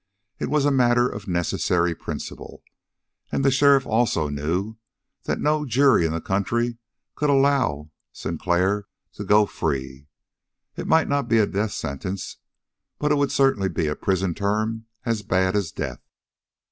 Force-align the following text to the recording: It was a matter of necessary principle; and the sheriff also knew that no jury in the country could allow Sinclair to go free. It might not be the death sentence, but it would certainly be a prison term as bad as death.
It 0.39 0.49
was 0.49 0.65
a 0.65 0.71
matter 0.71 1.07
of 1.07 1.27
necessary 1.27 1.93
principle; 1.93 2.63
and 3.31 3.45
the 3.45 3.51
sheriff 3.51 3.85
also 3.85 4.29
knew 4.29 4.77
that 5.25 5.39
no 5.39 5.63
jury 5.63 6.07
in 6.07 6.11
the 6.11 6.19
country 6.19 6.79
could 7.13 7.29
allow 7.29 7.91
Sinclair 8.11 8.87
to 9.13 9.23
go 9.23 9.45
free. 9.45 10.07
It 10.75 10.87
might 10.87 11.07
not 11.07 11.27
be 11.27 11.37
the 11.37 11.45
death 11.45 11.73
sentence, 11.73 12.37
but 12.97 13.11
it 13.11 13.17
would 13.19 13.31
certainly 13.31 13.69
be 13.69 13.85
a 13.85 13.95
prison 13.95 14.33
term 14.33 14.87
as 15.05 15.21
bad 15.21 15.55
as 15.55 15.71
death. 15.71 16.01